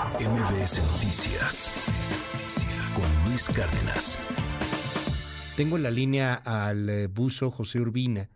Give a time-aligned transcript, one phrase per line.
[0.00, 1.70] MBS Noticias
[2.94, 4.18] con Luis Cárdenas.
[5.58, 8.30] Tengo en la línea al eh, buzo José Urbina.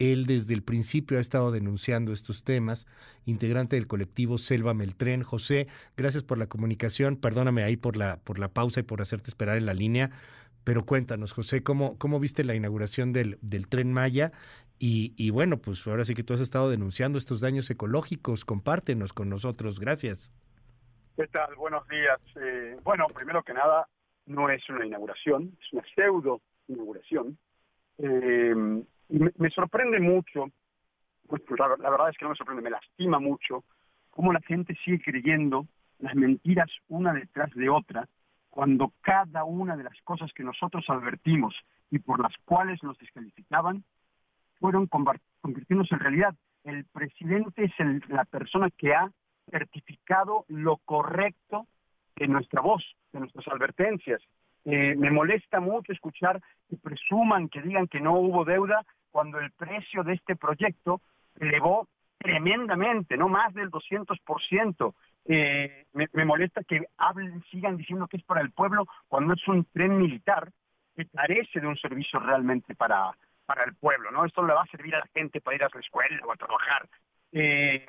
[0.00, 2.88] Él desde el principio ha estado denunciando estos temas,
[3.24, 5.22] integrante del colectivo Selva Meltren.
[5.22, 7.14] José, gracias por la comunicación.
[7.14, 10.10] Perdóname ahí por la, por la pausa y por hacerte esperar en la línea.
[10.64, 14.32] Pero cuéntanos, José, ¿cómo, cómo viste la inauguración del, del tren Maya?
[14.80, 18.44] Y, y, bueno, pues ahora sí que tú has estado denunciando estos daños ecológicos.
[18.44, 19.78] Compártenos con nosotros.
[19.78, 20.32] Gracias.
[21.16, 21.54] ¿Qué tal?
[21.54, 22.20] Buenos días.
[22.38, 23.88] Eh, bueno, primero que nada,
[24.26, 27.38] no es una inauguración, es una pseudo inauguración.
[27.96, 30.50] Eh, me, me, sorprende mucho,
[31.26, 33.64] pues, la, la, verdad es que no me sorprende, me lastima mucho
[34.10, 35.66] cómo la gente sigue creyendo
[36.00, 38.06] las mentiras una detrás de otra,
[38.50, 41.54] cuando cada una de las cosas que nosotros advertimos
[41.90, 43.84] y por las cuales nos descalificaban
[44.60, 44.86] fueron
[45.40, 46.34] convirtiéndose en realidad.
[46.62, 49.10] El presidente es el, la persona que ha
[49.50, 51.66] certificado lo correcto
[52.16, 54.22] de nuestra voz, de nuestras advertencias.
[54.64, 59.50] Eh, me molesta mucho escuchar que presuman, que digan que no hubo deuda, cuando el
[59.52, 61.00] precio de este proyecto
[61.38, 64.94] elevó tremendamente, no más del 200%.
[65.28, 69.64] Eh, me, molesta que hablen, sigan diciendo que es para el pueblo cuando es un
[69.64, 70.50] tren militar
[70.94, 73.12] que carece de un servicio realmente para,
[73.44, 74.24] para el pueblo, ¿no?
[74.24, 76.36] Esto le va a servir a la gente para ir a la escuela o a
[76.36, 76.88] trabajar.
[77.38, 77.86] Eh,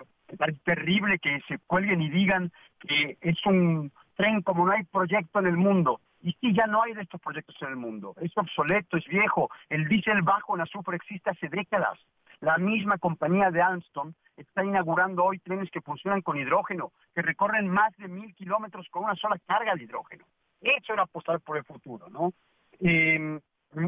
[0.65, 5.47] terrible que se cuelguen y digan que es un tren como no hay proyecto en
[5.47, 6.01] el mundo.
[6.21, 8.13] Y sí, ya no hay de estos proyectos en el mundo.
[8.19, 9.49] Es obsoleto, es viejo.
[9.69, 11.97] El diésel bajo en azufre existe hace décadas.
[12.41, 17.69] La misma compañía de Alstom está inaugurando hoy trenes que funcionan con hidrógeno, que recorren
[17.69, 20.25] más de mil kilómetros con una sola carga de hidrógeno.
[20.59, 22.33] Eso era apostar por el futuro, ¿no?
[22.81, 23.39] Eh,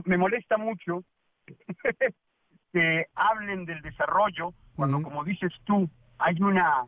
[0.06, 1.04] me molesta mucho
[2.72, 5.04] que hablen del desarrollo cuando, uh -huh.
[5.04, 6.86] como dices tú, hay una,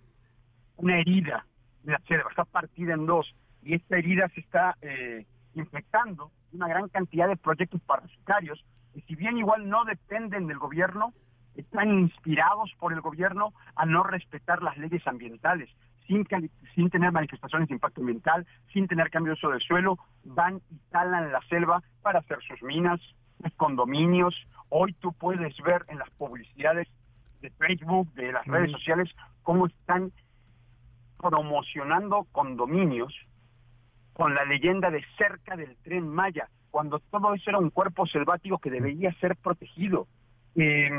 [0.77, 1.45] una herida
[1.83, 6.67] de la selva, está partida en dos, y esta herida se está eh, infectando una
[6.67, 11.14] gran cantidad de proyectos parasitarios, y si bien igual no dependen del gobierno,
[11.55, 15.70] están inspirados por el gobierno a no respetar las leyes ambientales,
[16.08, 16.27] sin,
[16.75, 20.77] sin tener manifestaciones de impacto ambiental, sin tener cambio de uso del suelo, van y
[20.91, 22.99] talan la selva para hacer sus minas,
[23.41, 24.36] sus condominios.
[24.73, 26.87] Hoy tú puedes ver en las publicidades
[27.42, 29.09] de Facebook, de las redes sociales,
[29.43, 30.14] cómo están
[31.17, 33.14] promocionando condominios
[34.14, 38.59] con la leyenda de cerca del tren Maya, cuando todo eso era un cuerpo selvático
[38.59, 40.08] que debería ser protegido.
[40.55, 40.89] Eh,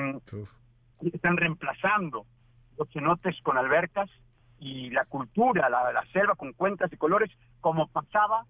[1.10, 2.26] están reemplazando
[2.76, 4.10] los cenotes con albercas
[4.58, 7.30] y la cultura, la, la selva con cuentas de colores,
[7.62, 8.44] como pasaba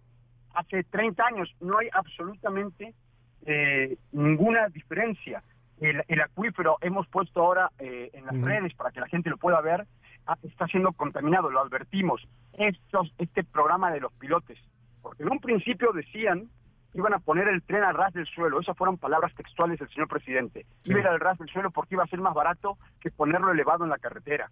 [0.52, 1.54] hace 30 años.
[1.60, 2.92] No hay absolutamente
[3.46, 5.42] eh, ninguna diferencia.
[5.80, 8.44] El, el, acuífero hemos puesto ahora eh, en las uh -huh.
[8.44, 9.84] redes para que la gente lo pueda ver,
[10.26, 12.26] ah, está siendo contaminado, lo advertimos.
[12.52, 14.58] Estos, este programa de los pilotes,
[15.02, 16.48] porque en un principio decían
[16.92, 19.88] que iban a poner el tren al ras del suelo, esas fueron palabras textuales del
[19.88, 20.66] señor presidente.
[20.82, 20.92] Sí.
[20.92, 23.90] Iba al ras del suelo porque iba a ser más barato que ponerlo elevado en
[23.90, 24.50] la carretera.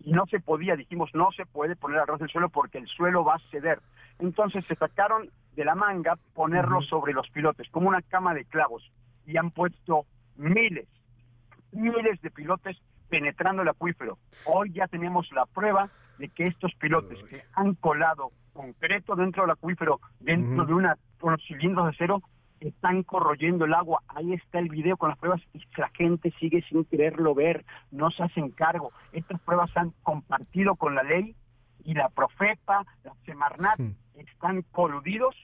[0.00, 2.86] Y no se podía, dijimos, no se puede poner al ras del suelo porque el
[2.88, 3.80] suelo va a ceder.
[4.18, 8.92] Entonces se sacaron de la manga ponerlo sobre los pilotes, como una cama de clavos,
[9.26, 10.86] y han puesto miles,
[11.72, 14.18] miles de pilotes penetrando el acuífero.
[14.44, 19.50] Hoy ya tenemos la prueba de que estos pilotes que han colado concreto dentro del
[19.50, 20.66] acuífero, dentro uh -huh.
[20.66, 22.22] de una, unos cilindros de acero,
[22.60, 24.02] están corroyendo el agua.
[24.06, 28.12] Ahí está el video con las pruebas y la gente sigue sin quererlo ver, no
[28.12, 28.92] se hacen cargo.
[29.12, 31.34] Estas pruebas se han compartido con la ley
[31.88, 33.94] y la Profepa, la Semarnat, -huh.
[34.16, 35.34] están coludidos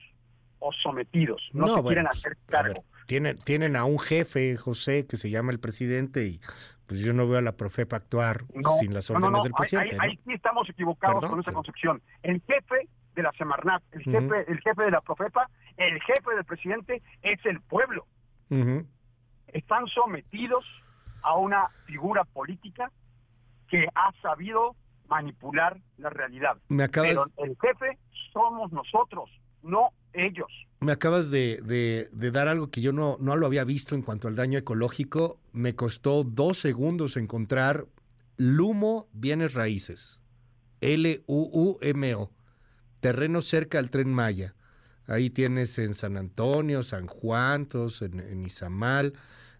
[0.59, 2.83] o sometidos, no, no se bueno, quieren hacer cargo.
[3.07, 6.39] Tienen, tienen a un jefe, José, que se llama el presidente y
[6.85, 9.97] pues yo no veo a la Profepa actuar no, sin las órdenes no, del presidente.
[9.99, 11.55] Ahí, ahí, sí estamos equivocados Perdón, con esa pero...
[11.55, 12.01] concepción.
[12.21, 14.45] El jefe de la Semarnat, el jefe, uh -huh.
[14.47, 18.05] el jefe de la Profepa, el jefe del presidente es el pueblo.
[18.51, 18.85] Uh -huh.
[19.47, 20.63] Están sometidos
[21.23, 22.91] a una figura política
[23.67, 24.75] que ha sabido
[25.09, 26.57] manipular la realidad.
[26.69, 27.09] Me acabas...
[27.09, 27.97] Pero el jefe
[28.33, 29.29] somos nosotros,
[29.61, 30.47] no ellos.
[30.79, 34.01] Me acabas de, de, de, dar algo que yo no, no lo había visto en
[34.01, 35.39] cuanto al daño ecológico.
[35.51, 37.85] Me costó dos segundos encontrar
[38.37, 40.21] Lumo Bienes Raíces.
[40.81, 42.31] L-U-U-M-O.
[42.99, 44.55] Terreno cerca al Tren Maya.
[45.07, 49.13] Ahí tienes en San Antonio, San Juan, todos en, en Izamal.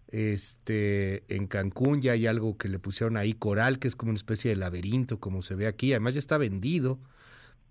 [0.08, 4.16] Este, en Cancún ya hay algo que le pusieron ahí coral, que es como una
[4.16, 5.92] especie de laberinto, como se ve aquí.
[5.92, 6.98] Además ya está vendido.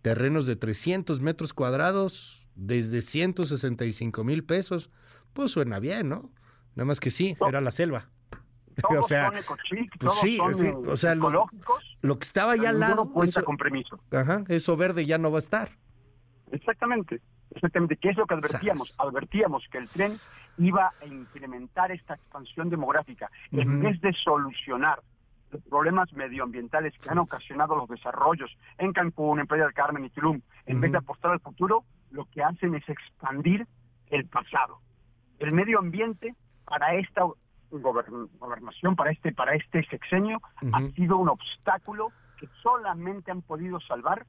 [0.02, 4.90] Terrenos de 300 metros cuadrados, desde 165 mil pesos,
[5.34, 6.30] pues suena bien, ¿no?
[6.76, 8.10] Nada más que sí, era la selva.
[8.82, 11.48] todos o sea, son ecochic, pues todos sí, son sí, o sea, lo-
[12.20, 14.00] que estaba ya al lado, cuenta eso, con permiso.
[14.12, 15.72] ajá, eso verde ya no va a estar.
[16.52, 17.22] Exactamente,
[17.56, 17.98] exactamente.
[17.98, 18.96] ¿Qué es lo que advertíamos?
[19.00, 20.18] Advertíamos que el tren
[20.58, 23.30] iba a incrementar esta expansión demográfica.
[23.52, 25.02] En vez de solucionar
[25.52, 30.10] los problemas medioambientales que han ocasionado los desarrollos en Cancún, en Playa del Carmen y
[30.10, 33.68] Tulum, en vez de apostar al futuro, lo que hacen es expandir
[34.08, 34.80] el pasado.
[35.40, 36.36] El medio ambiente
[36.66, 37.22] para esta
[37.72, 40.38] gobern- gobernación, para este, para este sexenio,
[40.72, 44.26] ha sido un obstáculo que solamente han podido salvar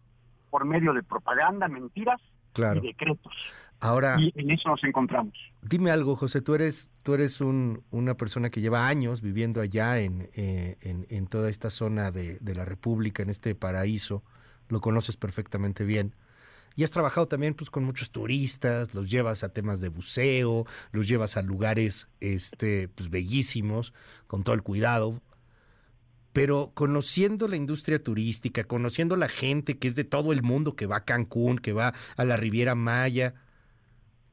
[0.51, 2.21] por medio de propaganda, mentiras
[2.57, 2.83] Claro.
[2.83, 3.33] y decretos.
[3.79, 5.35] Ahora, Y en eso nos encontramos.
[5.61, 9.99] dime algo, José, tú eres, tú eres un, una persona que lleva años viviendo allá
[10.01, 14.23] en, eh, en, en toda esta zona de, de la República, en este paraíso,
[14.71, 16.15] lo conoces perfectamente bien.
[16.75, 21.07] Y has trabajado también pues, con muchos turistas, los llevas a temas de buceo, los
[21.07, 23.93] llevas a lugares este, pues, bellísimos,
[24.27, 25.21] con todo el cuidado.
[26.37, 30.85] Pero conociendo la industria turística, conociendo la gente que es de todo el mundo, que
[30.85, 33.33] va a Cancún, que va a la Riviera Maya,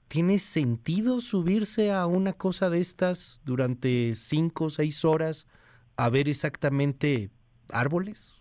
[0.10, 5.48] ¿tiene sentido subirse a una cosa de estas durante cinco o seis horas
[5.96, 7.30] a ver exactamente
[7.70, 8.34] árboles?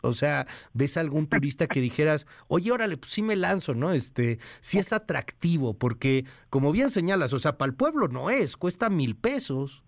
[0.00, 3.92] O sea, ¿ves algún turista que dijeras, oye, órale, pues sí me lanzo, ¿no?
[3.92, 8.56] Este, sí es atractivo, porque como bien señalas, o sea, para el pueblo no es,
[8.56, 9.82] cuesta mil pesos.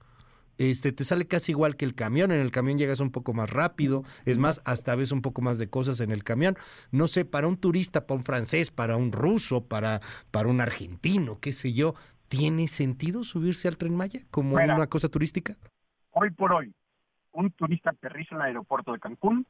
[0.58, 3.50] Este, te sale casi igual que el camión, en el camión llegas un poco más
[3.50, 6.56] rápido, es más, hasta ves un poco más de cosas en el camión.
[6.90, 10.00] No sé, para un turista, para un francés, para un ruso, para,
[10.31, 11.94] para un argentino, qué sé yo,
[12.28, 14.75] ¿tiene sentido subirse al tren Maya como Mira.
[14.75, 15.56] una cosa turística?
[16.12, 16.75] Hoy por hoy,
[17.32, 19.46] un turista aterriza en el aeropuerto de Cancún,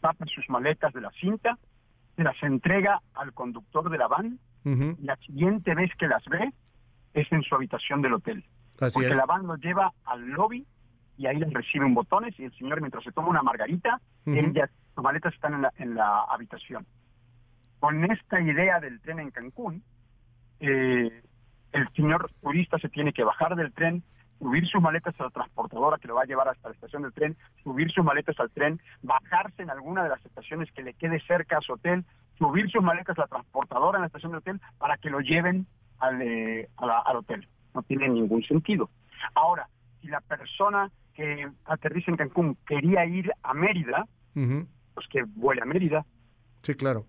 [0.00, 1.58] tapa sus maletas de la cinta,
[2.16, 6.52] se las entrega al conductor de la van y la siguiente vez que las ve
[7.12, 8.44] es en su habitación del hotel.
[8.80, 9.16] Así porque es.
[9.16, 10.66] la van lo lleva al lobby
[11.16, 14.68] y ahí les reciben botones y el señor mientras se toma una margarita, él ya,
[14.94, 16.86] sus maletas están en la, en la habitación.
[17.78, 19.82] Con esta idea del tren en Cancún,
[20.60, 21.22] eh,
[21.72, 24.02] el señor turista se tiene que bajar del tren,
[24.38, 27.12] subir sus maletas a la transportadora que lo va a llevar hasta la estación del
[27.12, 31.20] tren, subir sus maletas al tren, bajarse en alguna de las estaciones que le quede
[31.26, 32.04] cerca a su hotel,
[32.38, 35.66] subir sus maletas a la transportadora en la estación del hotel para que lo lleven
[35.98, 37.48] al, eh, la- al hotel.
[37.74, 38.90] No tiene ningún sentido.
[39.34, 39.68] Ahora,
[40.00, 44.06] si la persona que aterriza en Cancún quería ir a Mérida,
[44.94, 46.04] pues que vuele a Mérida,
[46.62, 47.04] Sí, claro.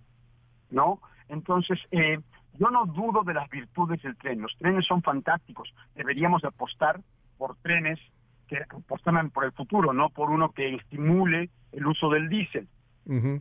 [0.69, 1.00] ¿no?
[1.29, 2.19] Entonces, eh,
[2.59, 4.41] yo no dudo de las virtudes del tren.
[4.41, 5.73] Los trenes son fantásticos.
[5.95, 7.00] Deberíamos de apostar
[7.38, 8.00] por trenes
[8.47, 12.67] que apostan por el futuro, no por uno que estimule el uso del diésel.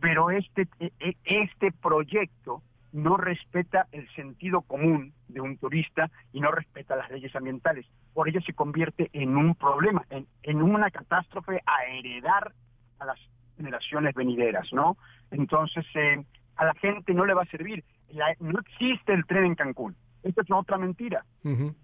[0.01, 2.63] Pero este, e- e- este proyecto
[2.95, 7.85] no respeta el sentido común de un turista y no respeta las leyes ambientales.
[8.15, 12.53] Por ello se convierte en un problema, en, en una catástrofe a heredar
[13.01, 13.19] a las
[13.57, 14.97] generaciones venideras, ¿no?
[15.33, 16.25] Entonces, eh,
[16.57, 17.83] a la gente no le va a servir.
[18.11, 19.97] La- no existe el tren en Cancún.
[20.23, 21.25] Esto es otra mentira.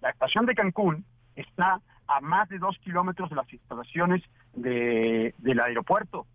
[0.00, 1.04] La estación de Cancún
[1.34, 4.22] está a más de dos kilómetros de las instalaciones
[4.54, 6.26] de- del aeropuerto.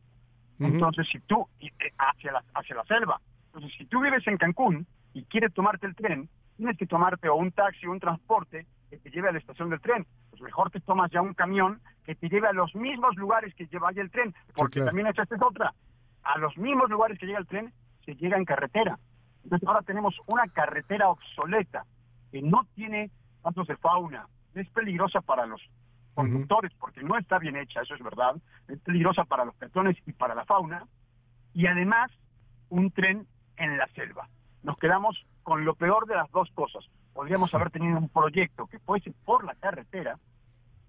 [0.60, 3.22] Entonces, si tú, eh, hacia la, hacia la selva,
[3.56, 7.36] entonces si tú vives en Cancún y quieres tomarte el tren, tienes que tomarte o
[7.36, 10.06] un taxi o un transporte que te lleve a la estación del tren.
[10.30, 13.68] Pues mejor te tomas ya un camión que te lleve a los mismos lugares que
[13.68, 14.88] lleva ya el tren, porque claro.
[14.88, 15.74] también esta es otra.
[16.24, 17.72] A los mismos lugares que llega el tren,
[18.04, 19.00] se llega en carretera.
[19.46, 21.86] Entonces ahora tenemos una carretera obsoleta
[22.34, 23.10] que no tiene
[23.42, 25.62] pasos de fauna, es peligrosa para los
[26.14, 28.36] conductores porque no está bien hecha, eso es verdad,
[28.68, 30.86] es peligrosa para los peatones y para la fauna,
[31.54, 32.12] y además
[32.70, 34.28] un tren en la selva.
[34.64, 36.84] Nos quedamos con lo peor de las dos cosas.
[37.14, 40.18] Podríamos haber tenido un proyecto que fuese por la carretera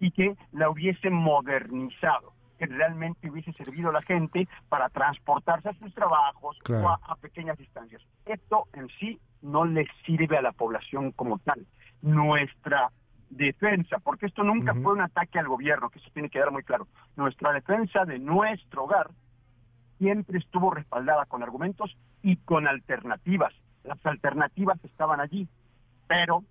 [0.00, 5.74] y que la hubiese modernizado, que realmente hubiese servido a la gente para transportarse a
[5.74, 6.84] sus trabajos Claro.
[6.84, 8.02] o a, a pequeñas distancias.
[8.24, 11.66] Esto en sí no le sirve a la población como tal.
[12.02, 12.90] Nuestra
[13.30, 16.62] defensa, porque esto nunca fue un ataque al gobierno, que eso tiene que quedar muy
[16.62, 16.86] claro.
[17.16, 19.10] Nuestra defensa de nuestro hogar
[19.98, 21.96] siempre estuvo respaldada con argumentos
[22.26, 23.52] y con alternativas.
[23.84, 25.46] Las alternativas estaban allí,
[26.08, 26.42] pero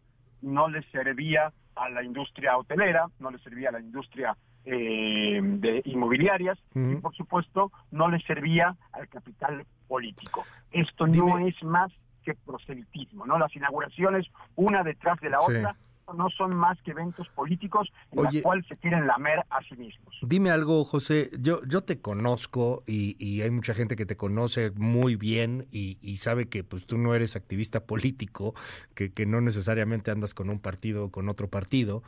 [0.42, 5.82] no les servía a la industria hotelera, no les servía a la industria eh, de
[5.84, 10.46] inmobiliarias y por supuesto no les servía al capital político.
[10.72, 11.92] Esto Dime- no es más
[12.24, 13.38] que proselitismo, ¿no?
[13.38, 15.52] Las inauguraciones una detrás de la Sí.
[15.58, 15.76] otra
[16.14, 20.16] no son más que eventos políticos en los cuales se quieren lamer a sí mismos.
[20.22, 21.30] Dime algo, José.
[21.40, 26.48] Yo, yo te conozco y, hay mucha gente que te conoce muy bien y, sabe
[26.48, 28.56] que pues tú no eres activista político,
[28.96, 32.04] que, que no necesariamente andas con un partido o con otro partido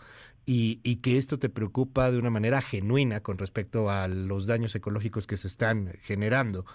[0.46, 4.74] y, y que esto te preocupa de una manera genuina con respecto a los daños
[4.76, 6.66] ecológicos que se están generando.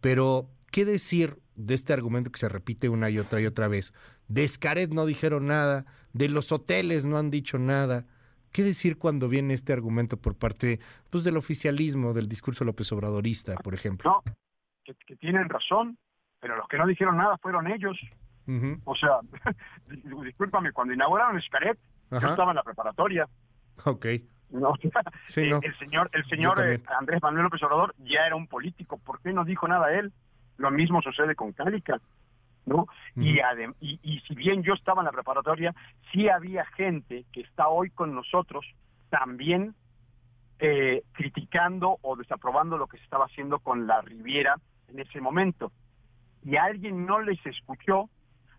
[0.00, 3.94] Pero, ¿qué decir de este argumento que se repite una y otra y otra vez?
[4.28, 8.06] De Escaret no dijeron nada, de los hoteles no han dicho nada.
[8.52, 10.78] ¿Qué decir cuando viene este argumento por parte
[11.10, 14.22] pues, del oficialismo, del discurso López Obradorista, por ejemplo?
[14.24, 14.34] No,
[14.84, 15.98] que, tienen razón,
[16.40, 17.98] pero los que no dijeron nada fueron ellos.
[18.84, 19.20] O sea,
[20.22, 21.78] discúlpame, cuando inauguraron Escaret,
[22.10, 23.28] yo estaba en la preparatoria.
[23.84, 24.06] Ok.
[24.50, 24.74] No,
[25.34, 28.98] El señor, el señor eh, Andrés Manuel López Obrador ya era un político.
[28.98, 30.12] ¿Por qué no dijo nada él?
[30.58, 32.00] Lo mismo sucede con Cálica.
[32.66, 32.86] ¿No?
[33.16, 33.38] y,
[33.80, 35.74] y, si bien yo estaba en la preparatoria,
[36.12, 38.64] sí había gente que está hoy con nosotros
[39.10, 39.74] también
[40.58, 44.56] eh, criticando o desaprobando lo que se estaba haciendo con la Riviera
[44.88, 45.72] en ese momento.
[46.44, 48.08] Y alguien no les escuchó,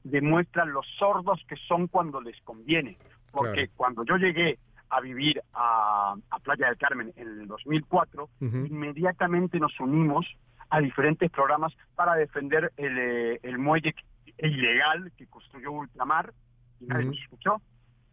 [0.03, 2.97] demuestra los sordos que son cuando les conviene.
[3.31, 4.59] Porque cuando yo llegué
[4.89, 10.25] a vivir a, Playa del Carmen en el 2004, inmediatamente nos unimos
[10.69, 13.95] a diferentes programas para defender el, eh, el muelle
[14.37, 16.33] ilegal que construyó Ultramar
[16.79, 17.61] y nadie nos escuchó.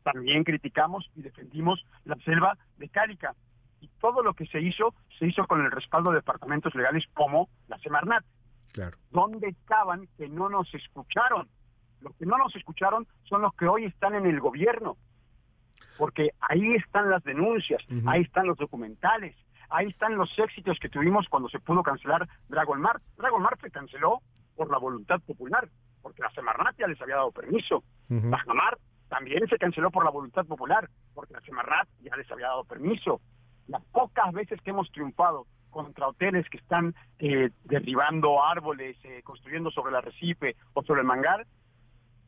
[0.03, 3.35] También criticamos y defendimos la selva de Cálica.
[3.81, 7.49] Y todo lo que se hizo, se hizo con el respaldo de departamentos legales como
[7.69, 8.25] la Semarnat.
[8.73, 8.97] Claro.
[9.11, 11.49] ¿Dónde estaban que no nos escucharon?
[12.01, 14.97] Los que no nos escucharon son los que hoy están en el gobierno.
[15.99, 19.37] Porque ahí están las denuncias, ahí están los documentales,
[19.73, 23.01] ahí están los éxitos que tuvimos cuando se pudo cancelar Dragon Mar.
[23.17, 24.23] Dragon Mar se canceló
[24.55, 25.69] por la voluntad popular,
[26.03, 27.83] porque la Semarnat ya les había dado permiso.
[28.09, 28.77] La Jamar
[29.09, 33.21] también se canceló por la voluntad popular, porque la Semarnat ya les había dado permiso.
[33.67, 39.71] Las pocas veces que hemos triunfado contra hoteles que están eh, derribando árboles, eh, construyendo
[39.71, 41.47] sobre el arrecife o sobre el mangar,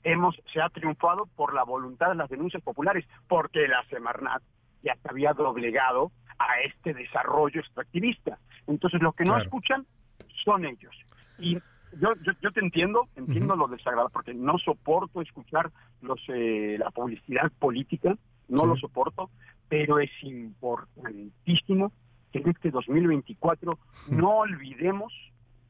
[0.02, 4.42] hemos, se ha triunfado por la voluntad de las denuncias populares, porque la Semarnat
[4.82, 8.38] ya se había doblegado a este desarrollo extractivista.
[8.66, 9.86] Entonces, los que no escuchan
[10.44, 10.94] son ellos.
[11.38, 11.58] Y
[12.00, 17.50] yo, yo, te entiendo, entiendo lo desagradable, porque no soporto escuchar los eh, la publicidad
[17.58, 18.16] política,
[18.48, 19.30] no lo soporto,
[19.68, 21.92] pero es importantísimo
[22.32, 25.12] que en este 2024 no olvidemos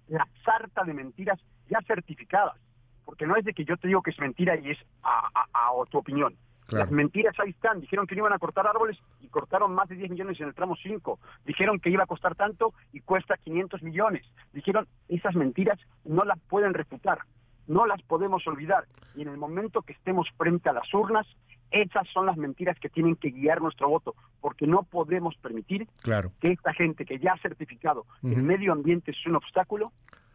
[0.09, 2.57] la sarta de mentiras ya certificadas,
[3.05, 5.69] porque no es de que yo te digo que es mentira y es a, a,
[5.69, 6.35] a tu opinión.
[6.69, 7.81] Las mentiras ahí están.
[7.81, 10.55] Dijeron que no iban a cortar árboles y cortaron más de 10 millones en el
[10.55, 11.19] tramo 5.
[11.45, 14.27] Dijeron que iba a costar tanto y cuesta 500 millones.
[14.53, 17.19] Dijeron, esas mentiras no las pueden refutar,
[17.67, 18.87] no las podemos olvidar.
[19.15, 21.27] Y en el momento que estemos frente a las urnas,
[21.71, 26.53] esas son las mentiras que tienen que guiar nuestro voto, porque no podemos permitir que
[26.53, 29.93] esta gente que ya ha certificado que el medio ambiente es un obstáculo,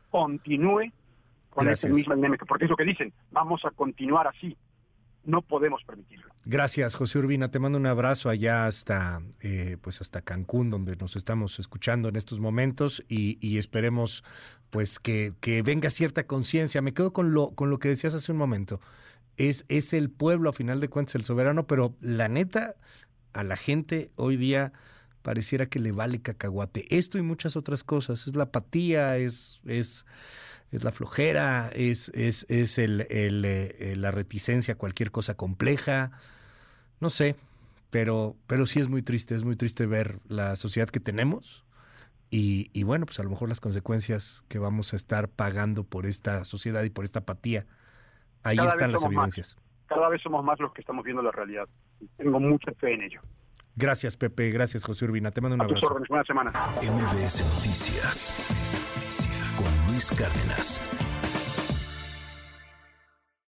[0.10, 0.92] continúe
[1.50, 4.56] con ese mismo dinámico, porque es lo que dicen, vamos a continuar así
[5.30, 6.30] no podemos permitirlo.
[6.46, 7.52] Gracias, José Urbina.
[7.52, 12.16] Te mando un abrazo allá hasta, eh, pues hasta Cancún, donde nos estamos escuchando en
[12.16, 14.24] estos momentos y, esperemos,
[14.70, 16.82] pues que, que venga cierta conciencia.
[16.82, 18.82] Me quedo con lo, con lo que decías hace un momento.
[19.38, 22.76] Es, es el pueblo, a final de cuentas, el soberano, pero la neta,
[23.34, 24.74] a la gente hoy día
[25.22, 26.88] pareciera que le vale cacahuate.
[26.98, 28.28] Esto y muchas otras cosas.
[28.28, 30.06] Es la apatía, es, es
[30.72, 36.12] es la flojera, es, es, es el, eh, la reticencia a cualquier cosa compleja,
[37.00, 37.36] no sé,
[37.90, 41.66] pero, pero sí es muy triste, es muy triste ver la sociedad que tenemos
[42.30, 46.06] y, y bueno, pues a lo mejor las consecuencias que vamos a estar pagando por
[46.06, 47.66] esta sociedad y por esta apatía,
[48.44, 49.58] ahí están las evidencias.
[49.88, 51.68] Cada vez somos más los que estamos viendo la realidad.
[52.18, 53.22] Tengo mucha fe en ello.
[53.76, 54.52] Gracias, Pepe.
[54.52, 55.32] Gracias, José Urbina.
[55.32, 55.98] Te mando un abrazo.
[56.08, 56.52] Buena semana.
[56.82, 58.99] MBS Noticias
[60.08, 60.80] Cárdenas.